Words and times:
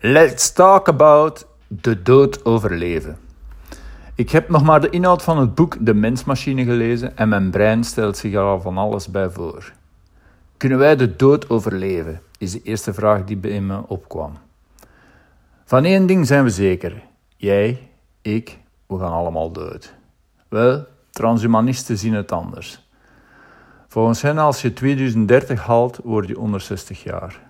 Let's 0.00 0.52
talk 0.52 0.88
about 0.88 1.46
de 1.66 2.02
dood 2.02 2.44
overleven. 2.44 3.18
Ik 4.14 4.30
heb 4.30 4.48
nog 4.48 4.62
maar 4.62 4.80
de 4.80 4.90
inhoud 4.90 5.22
van 5.22 5.38
het 5.38 5.54
boek 5.54 5.76
De 5.80 5.94
Mensmachine 5.94 6.64
gelezen 6.64 7.16
en 7.16 7.28
mijn 7.28 7.50
brein 7.50 7.84
stelt 7.84 8.16
zich 8.16 8.34
al 8.34 8.60
van 8.60 8.78
alles 8.78 9.10
bij 9.10 9.30
voor. 9.30 9.72
Kunnen 10.56 10.78
wij 10.78 10.96
de 10.96 11.16
dood 11.16 11.50
overleven? 11.50 12.22
Is 12.38 12.52
de 12.52 12.62
eerste 12.62 12.94
vraag 12.94 13.24
die 13.24 13.36
bij 13.36 13.60
me 13.60 13.88
opkwam. 13.88 14.32
Van 15.64 15.84
één 15.84 16.06
ding 16.06 16.26
zijn 16.26 16.44
we 16.44 16.50
zeker. 16.50 17.02
Jij, 17.36 17.90
ik, 18.22 18.58
we 18.86 18.98
gaan 18.98 19.12
allemaal 19.12 19.52
dood. 19.52 19.94
Wel, 20.48 20.86
transhumanisten 21.10 21.98
zien 21.98 22.14
het 22.14 22.32
anders. 22.32 22.88
Volgens 23.88 24.22
hen, 24.22 24.38
als 24.38 24.62
je 24.62 24.72
2030 24.72 25.66
haalt, 25.66 25.98
word 26.04 26.28
je 26.28 26.38
onder 26.38 26.60
60 26.60 27.02
jaar. 27.02 27.44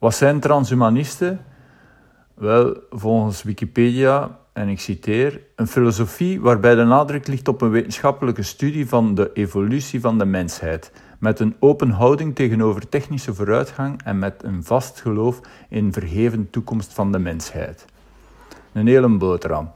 Wat 0.00 0.14
zijn 0.14 0.40
transhumanisten? 0.40 1.40
Wel, 2.34 2.76
volgens 2.90 3.42
Wikipedia, 3.42 4.38
en 4.52 4.68
ik 4.68 4.80
citeer, 4.80 5.40
een 5.56 5.66
filosofie 5.66 6.40
waarbij 6.40 6.74
de 6.74 6.84
nadruk 6.84 7.26
ligt 7.26 7.48
op 7.48 7.60
een 7.60 7.70
wetenschappelijke 7.70 8.42
studie 8.42 8.88
van 8.88 9.14
de 9.14 9.30
evolutie 9.34 10.00
van 10.00 10.18
de 10.18 10.24
mensheid, 10.24 10.92
met 11.18 11.40
een 11.40 11.56
open 11.58 11.90
houding 11.90 12.34
tegenover 12.34 12.88
technische 12.88 13.34
vooruitgang 13.34 14.02
en 14.04 14.18
met 14.18 14.42
een 14.42 14.64
vast 14.64 15.00
geloof 15.00 15.40
in 15.68 15.92
verheven 15.92 16.50
toekomst 16.50 16.92
van 16.92 17.12
de 17.12 17.18
mensheid. 17.18 17.84
Een 18.72 18.86
hele 18.86 19.08
boterham. 19.08 19.70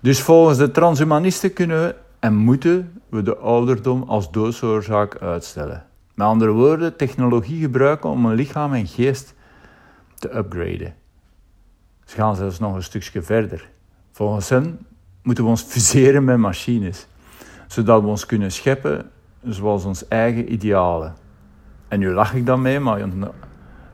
Dus 0.00 0.20
volgens 0.20 0.58
de 0.58 0.70
transhumanisten 0.70 1.52
kunnen 1.52 1.82
we 1.82 1.94
en 2.18 2.34
moeten 2.34 3.00
we 3.08 3.22
de 3.22 3.36
ouderdom 3.36 4.02
als 4.02 4.30
doodsoorzaak 4.30 5.16
uitstellen. 5.18 5.84
Met 6.14 6.26
andere 6.26 6.50
woorden, 6.50 6.96
technologie 6.96 7.60
gebruiken 7.60 8.10
om 8.10 8.26
een 8.26 8.34
lichaam 8.34 8.72
en 8.72 8.86
geest 8.86 9.34
te 10.20 10.36
upgraden. 10.36 10.94
Ze 12.04 12.16
gaan 12.16 12.36
zelfs 12.36 12.58
nog 12.58 12.74
een 12.74 12.82
stukje 12.82 13.22
verder. 13.22 13.70
Volgens 14.12 14.48
hen 14.48 14.86
moeten 15.22 15.44
we 15.44 15.50
ons 15.50 15.62
fuseren 15.62 16.24
met 16.24 16.36
machines, 16.36 17.06
zodat 17.66 18.02
we 18.02 18.08
ons 18.08 18.26
kunnen 18.26 18.52
scheppen 18.52 19.10
zoals 19.42 19.84
ons 19.84 20.08
eigen 20.08 20.52
idealen. 20.52 21.14
En 21.88 21.98
nu 21.98 22.10
lach 22.12 22.34
ik 22.34 22.46
dan 22.46 22.62
mee, 22.62 22.80
maar 22.80 23.08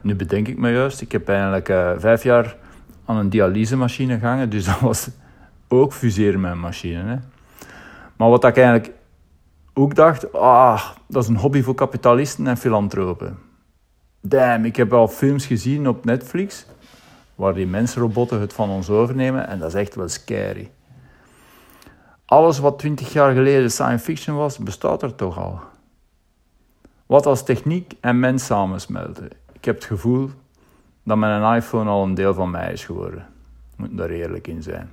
nu 0.00 0.15
bedenk 0.15 0.48
ik 0.48 0.59
me 0.59 0.70
juist. 0.70 1.00
Ik 1.00 1.12
heb 1.12 1.28
eigenlijk 1.28 1.69
uh, 1.69 1.92
vijf 1.97 2.23
jaar 2.23 2.56
aan 3.05 3.17
een 3.17 3.28
dialysemachine 3.28 4.19
gehangen, 4.19 4.50
dus 4.50 4.65
dat 4.70 4.81
was 4.81 5.09
ook 5.69 5.93
fuseren 5.93 6.41
met 6.41 6.53
een 6.53 6.61
machine. 6.61 7.03
Hè. 7.03 7.17
Maar 8.17 8.28
wat 8.28 8.45
ik 8.45 8.56
eigenlijk 8.56 8.93
ook 9.75 9.95
dacht, 9.95 10.33
ah, 10.33 10.83
dat 11.09 11.22
is 11.22 11.28
een 11.28 11.37
hobby 11.37 11.62
voor 11.62 11.75
kapitalisten 11.75 12.47
en 12.47 12.56
filantropen. 12.56 13.39
Damn, 14.28 14.64
ik 14.64 14.77
heb 14.77 14.92
al 14.92 15.08
films 15.08 15.46
gezien 15.46 15.88
op 15.88 16.05
Netflix 16.05 16.66
waar 17.34 17.55
die 17.55 17.66
mensrobotten 17.66 18.41
het 18.41 18.52
van 18.52 18.70
ons 18.70 18.91
overnemen 18.91 19.48
en 19.48 19.58
dat 19.58 19.69
is 19.69 19.74
echt 19.74 19.94
wel 19.94 20.08
scary. 20.08 20.70
Alles 22.24 22.58
wat 22.58 22.78
20 22.78 23.12
jaar 23.12 23.34
geleden 23.34 23.70
science 23.70 24.04
fiction 24.04 24.36
was, 24.36 24.58
bestaat 24.58 25.02
er 25.02 25.14
toch 25.14 25.38
al. 25.38 25.60
Wat 27.06 27.27
als 27.27 27.44
techniek 27.44 27.92
en 28.00 28.20
mens 28.20 28.47
samensmelten? 28.47 29.28
Ik 29.52 29.64
heb 29.64 29.74
het 29.74 29.84
gevoel 29.84 30.30
dat 31.02 31.16
mijn 31.16 31.56
iPhone 31.56 31.91
al 31.91 32.02
een 32.02 32.14
deel 32.14 32.34
van 32.34 32.50
mij 32.50 32.72
is 32.72 32.84
geworden. 32.84 33.27
Moet 33.77 33.97
daar 33.97 34.10
eerlijk 34.10 34.47
in 34.47 34.62
zijn. 34.62 34.91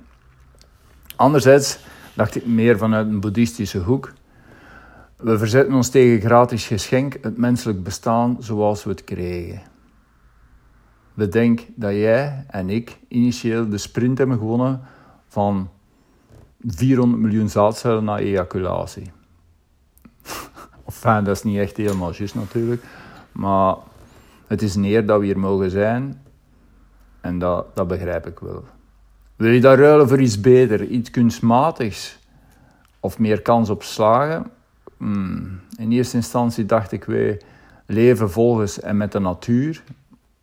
Anderzijds 1.16 1.78
dacht 2.14 2.34
ik 2.34 2.46
meer 2.46 2.78
vanuit 2.78 3.06
een 3.06 3.20
boeddhistische 3.20 3.78
hoek. 3.78 4.12
We 5.24 5.38
verzetten 5.38 5.74
ons 5.74 5.88
tegen 5.88 6.20
gratis 6.20 6.66
geschenk, 6.66 7.16
het 7.20 7.36
menselijk 7.36 7.82
bestaan 7.82 8.36
zoals 8.40 8.84
we 8.84 8.90
het 8.90 9.04
kregen. 9.04 9.62
Bedenk 11.14 11.66
dat 11.74 11.92
jij 11.92 12.44
en 12.48 12.70
ik 12.70 12.98
initieel 13.08 13.68
de 13.68 13.78
sprint 13.78 14.18
hebben 14.18 14.38
gewonnen 14.38 14.80
van 15.28 15.70
400 16.66 17.22
miljoen 17.22 17.48
zaadcellen 17.48 18.04
na 18.04 18.18
ejaculatie. 18.18 19.12
enfin, 20.86 21.24
dat 21.24 21.36
is 21.36 21.42
niet 21.42 21.58
echt 21.58 21.76
helemaal 21.76 22.12
juist 22.14 22.34
natuurlijk, 22.34 22.84
maar 23.32 23.76
het 24.46 24.62
is 24.62 24.74
een 24.74 24.84
eer 24.84 25.06
dat 25.06 25.20
we 25.20 25.26
hier 25.26 25.38
mogen 25.38 25.70
zijn 25.70 26.22
en 27.20 27.38
dat, 27.38 27.76
dat 27.76 27.88
begrijp 27.88 28.26
ik 28.26 28.38
wel. 28.38 28.64
Wil 29.36 29.50
je 29.50 29.60
dat 29.60 29.78
ruilen 29.78 30.08
voor 30.08 30.20
iets 30.20 30.40
beter, 30.40 30.84
iets 30.84 31.10
kunstmatigs 31.10 32.18
of 33.00 33.18
meer 33.18 33.42
kans 33.42 33.70
op 33.70 33.82
slagen? 33.82 34.50
Hmm. 34.96 35.60
In 35.76 35.92
eerste 35.92 36.16
instantie 36.16 36.66
dacht 36.66 36.92
ik, 36.92 37.04
wij 37.04 37.40
leven 37.86 38.30
volgens 38.30 38.80
en 38.80 38.96
met 38.96 39.12
de 39.12 39.18
natuur. 39.18 39.82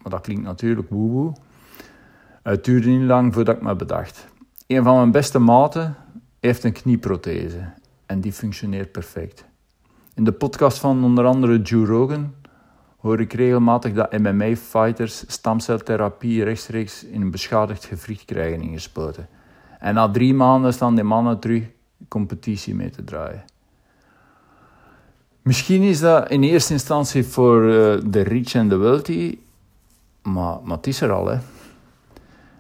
Maar 0.02 0.12
dat 0.12 0.22
klinkt 0.22 0.44
natuurlijk 0.44 0.90
woehoe. 0.90 1.34
Het 2.44 2.66
duurde 2.66 2.90
niet 2.90 3.08
lang 3.08 3.34
voordat 3.34 3.56
ik 3.56 3.62
me 3.62 3.76
bedacht. 3.76 4.28
Een 4.68 4.84
van 4.84 4.96
mijn 4.96 5.12
beste 5.12 5.40
maten 5.40 5.96
heeft 6.40 6.64
een 6.64 6.72
knieprothese 6.72 7.70
en 8.06 8.22
die 8.22 8.32
functioneert 8.32 8.92
perfect. 8.92 9.46
In 10.16 10.24
de 10.24 10.32
podcast 10.32 10.78
van 10.78 11.04
onder 11.04 11.26
andere 11.26 11.62
Joe 11.62 11.86
Rogan 11.86 12.34
hoor 12.98 13.20
ik 13.20 13.34
regelmatig 13.34 13.94
dat 13.94 14.18
MMA-fighters 14.18 15.24
stamceltherapie 15.28 16.44
rechtstreeks 16.44 17.04
in 17.04 17.22
een 17.22 17.32
beschadigd 17.32 17.86
gewricht 17.86 18.26
krijgen 18.26 18.62
ingespoten. 18.62 19.28
En 19.80 19.94
na 19.94 20.12
drie 20.12 20.34
maanden 20.34 20.74
staan 20.74 20.96
die 20.96 21.04
mannen 21.04 21.40
terug 21.40 21.64
competitie 22.08 22.76
mee 22.76 22.90
te 22.90 23.04
draaien. 23.04 23.44
Misschien 25.42 25.82
is 25.82 26.00
dat 26.00 26.30
in 26.30 26.44
eerste 26.44 26.74
instantie 26.74 27.26
voor 27.26 27.64
uh, 27.64 27.98
de 28.06 28.22
rich 28.22 28.54
en 28.54 28.70
de 28.70 28.76
wealthy, 28.76 29.38
maar, 30.22 30.58
maar 30.64 30.78
het 30.78 30.88
is 30.88 31.02
er 31.02 31.12
al. 31.12 31.28
Hè. 31.28 31.38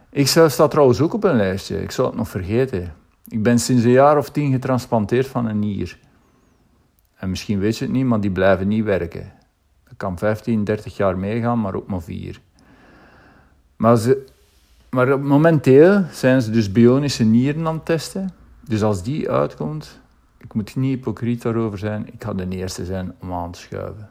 Ik 0.09 0.27
zelf 0.27 0.51
sta 0.51 0.67
trouwens 0.67 1.01
ook 1.01 1.13
op 1.13 1.23
een 1.23 1.35
lijstje, 1.35 1.81
ik 1.81 1.91
zou 1.91 2.07
het 2.07 2.17
nog 2.17 2.29
vergeten. 2.29 2.93
Ik 3.27 3.43
ben 3.43 3.59
sinds 3.59 3.83
een 3.83 3.91
jaar 3.91 4.17
of 4.17 4.29
tien 4.29 4.51
getransplanteerd 4.51 5.27
van 5.27 5.45
een 5.45 5.59
nier. 5.59 5.97
En 7.15 7.29
misschien 7.29 7.59
weet 7.59 7.77
je 7.77 7.85
het 7.85 7.93
niet, 7.93 8.05
maar 8.05 8.21
die 8.21 8.31
blijven 8.31 8.67
niet 8.67 8.83
werken. 8.83 9.31
Dat 9.83 9.93
kan 9.97 10.17
15, 10.17 10.63
30 10.63 10.97
jaar 10.97 11.17
meegaan, 11.17 11.61
maar 11.61 11.75
ook 11.75 11.87
maar 11.87 12.01
vier. 12.01 12.39
Maar, 13.75 13.97
ze, 13.97 14.25
maar 14.89 15.19
momenteel 15.19 16.03
zijn 16.11 16.41
ze 16.41 16.51
dus 16.51 16.71
bionische 16.71 17.23
nieren 17.23 17.67
aan 17.67 17.75
het 17.75 17.85
testen. 17.85 18.29
Dus 18.67 18.83
als 18.83 19.03
die 19.03 19.31
uitkomt, 19.31 19.99
ik 20.43 20.53
moet 20.53 20.75
niet 20.75 20.95
hypocriet 20.95 21.41
daarover 21.41 21.77
zijn, 21.77 22.07
ik 22.13 22.23
ga 22.23 22.33
de 22.33 22.47
eerste 22.49 22.85
zijn 22.85 23.15
om 23.19 23.33
aan 23.33 23.51
te 23.51 23.59
schuiven. 23.59 24.09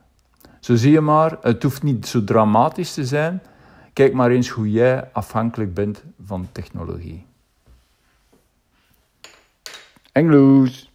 Zo 0.61 0.75
zie 0.75 0.93
je 0.93 1.01
maar, 1.01 1.39
het 1.41 1.63
hoeft 1.63 1.83
niet 1.83 2.07
zo 2.07 2.25
dramatisch 2.25 2.95
te 2.95 3.07
zijn. 3.07 3.43
Kijk 3.93 4.13
maar 4.13 4.31
eens 4.31 4.49
hoe 4.49 4.71
jij 4.71 5.13
afhankelijk 5.13 5.75
bent 5.75 6.05
van 6.25 6.49
technologie. 6.53 7.27
Engloes. 10.13 10.90